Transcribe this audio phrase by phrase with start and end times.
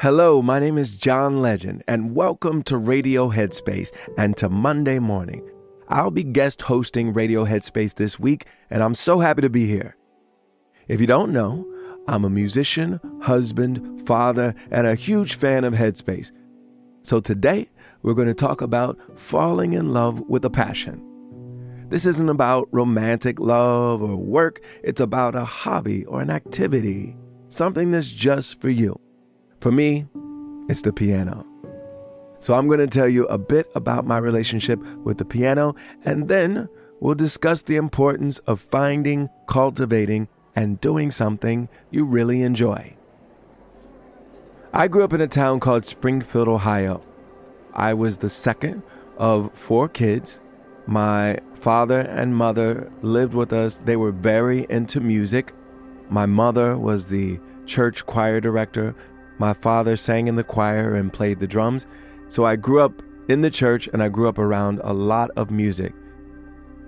[0.00, 5.44] Hello, my name is John Legend, and welcome to Radio Headspace and to Monday Morning.
[5.88, 9.96] I'll be guest hosting Radio Headspace this week, and I'm so happy to be here.
[10.86, 11.66] If you don't know,
[12.06, 16.30] I'm a musician, husband, father, and a huge fan of Headspace.
[17.08, 17.70] So today,
[18.02, 21.02] we're going to talk about falling in love with a passion.
[21.88, 27.16] This isn't about romantic love or work, it's about a hobby or an activity,
[27.48, 29.00] something that's just for you.
[29.62, 30.06] For me,
[30.68, 31.46] it's the piano.
[32.40, 36.28] So I'm going to tell you a bit about my relationship with the piano, and
[36.28, 36.68] then
[37.00, 42.97] we'll discuss the importance of finding, cultivating, and doing something you really enjoy.
[44.72, 47.02] I grew up in a town called Springfield, Ohio.
[47.72, 48.82] I was the second
[49.16, 50.40] of four kids.
[50.86, 53.78] My father and mother lived with us.
[53.78, 55.54] They were very into music.
[56.10, 58.94] My mother was the church choir director.
[59.38, 61.86] My father sang in the choir and played the drums.
[62.28, 65.50] So I grew up in the church and I grew up around a lot of
[65.50, 65.94] music.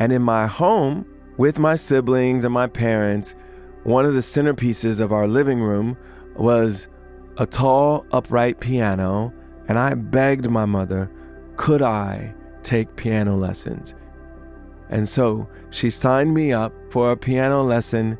[0.00, 1.06] And in my home,
[1.36, 3.36] with my siblings and my parents,
[3.84, 5.96] one of the centerpieces of our living room
[6.34, 6.88] was
[7.38, 9.32] a tall, upright piano.
[9.68, 11.10] And I begged my mother,
[11.56, 13.94] could I take piano lessons?
[14.90, 18.18] And so she signed me up for a piano lesson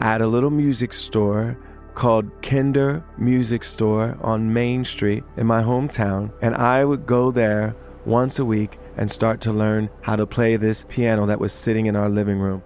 [0.00, 1.58] at a little music store
[1.94, 7.74] called Kinder Music Store on Main Street in my hometown, and I would go there
[8.06, 11.86] once a week and start to learn how to play this piano that was sitting
[11.86, 12.62] in our living room.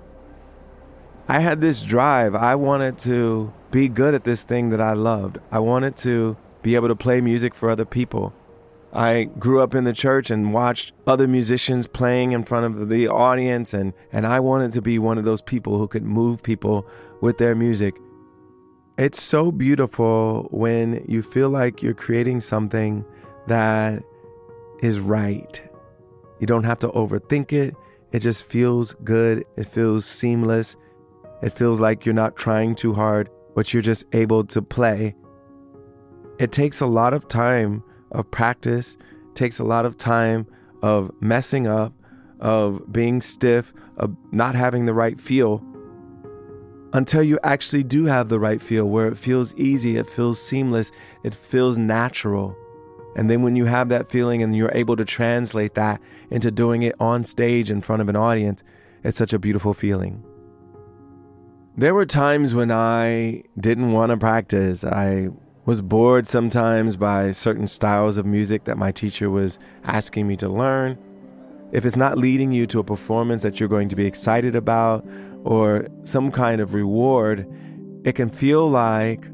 [1.26, 2.34] I had this drive.
[2.34, 5.38] I wanted to be good at this thing that I loved.
[5.50, 8.34] I wanted to be able to play music for other people.
[8.92, 13.08] I grew up in the church and watched other musicians playing in front of the
[13.08, 16.86] audience, and, and I wanted to be one of those people who could move people
[17.20, 17.96] with their music.
[18.98, 23.04] It's so beautiful when you feel like you're creating something
[23.48, 24.04] that
[24.80, 25.60] is right.
[26.38, 27.74] You don't have to overthink it.
[28.12, 29.44] It just feels good.
[29.56, 30.76] It feels seamless.
[31.44, 35.14] It feels like you're not trying too hard, but you're just able to play.
[36.40, 38.96] It takes a lot of time of practice,
[39.34, 40.46] takes a lot of time
[40.82, 41.92] of messing up,
[42.40, 45.62] of being stiff, of not having the right feel
[46.94, 50.92] until you actually do have the right feel where it feels easy, it feels seamless,
[51.24, 52.56] it feels natural.
[53.16, 56.00] And then when you have that feeling and you're able to translate that
[56.30, 58.62] into doing it on stage in front of an audience,
[59.02, 60.22] it's such a beautiful feeling.
[61.76, 64.84] There were times when I didn't want to practice.
[64.84, 65.30] I
[65.66, 70.48] was bored sometimes by certain styles of music that my teacher was asking me to
[70.48, 70.96] learn.
[71.72, 75.04] If it's not leading you to a performance that you're going to be excited about
[75.42, 77.44] or some kind of reward,
[78.04, 79.24] it can feel like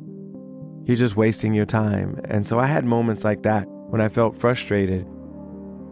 [0.87, 2.19] you're just wasting your time.
[2.25, 5.05] And so I had moments like that when I felt frustrated.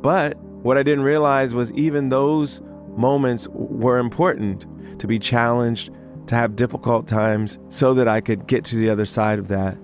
[0.01, 2.63] But what I didn't realize was even those
[2.97, 4.65] moments were important
[4.99, 5.91] to be challenged,
[6.29, 9.77] to have difficult times, so that I could get to the other side of that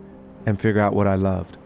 [0.47, 1.56] and figure out what I loved.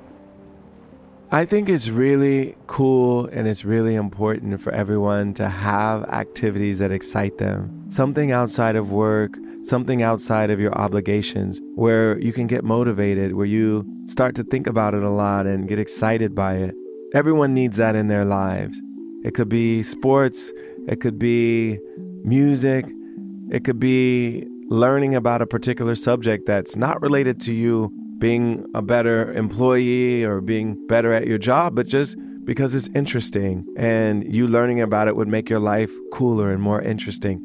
[1.31, 6.91] I think it's really cool and it's really important for everyone to have activities that
[6.91, 7.85] excite them.
[7.91, 13.45] Something outside of work, something outside of your obligations, where you can get motivated, where
[13.45, 16.75] you start to think about it a lot and get excited by it.
[17.13, 18.81] Everyone needs that in their lives.
[19.23, 20.51] It could be sports,
[20.87, 21.79] it could be
[22.25, 22.87] music,
[23.51, 28.83] it could be learning about a particular subject that's not related to you being a
[28.83, 34.49] better employee or being better at your job, but just because it's interesting and you
[34.49, 37.45] learning about it would make your life cooler and more interesting.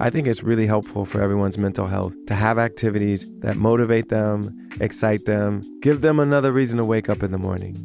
[0.00, 4.48] I think it's really helpful for everyone's mental health to have activities that motivate them,
[4.80, 7.76] excite them, give them another reason to wake up in the morning.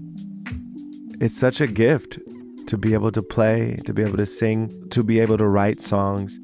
[1.19, 2.19] It's such a gift
[2.67, 5.81] to be able to play, to be able to sing, to be able to write
[5.81, 6.39] songs.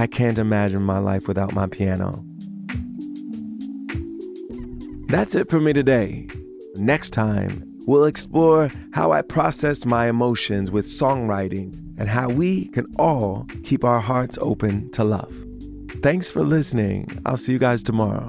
[0.00, 2.24] I can't imagine my life without my piano.
[5.08, 6.26] That's it for me today.
[6.76, 12.86] Next time, we'll explore how I process my emotions with songwriting and how we can
[12.98, 15.34] all keep our hearts open to love.
[16.02, 17.06] Thanks for listening.
[17.26, 18.26] I'll see you guys tomorrow.